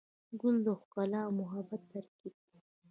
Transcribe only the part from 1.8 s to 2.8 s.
ترکیب دی.